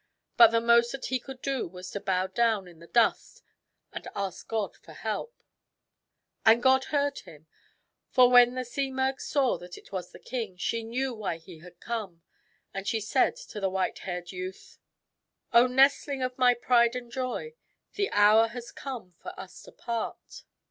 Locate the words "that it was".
9.59-10.09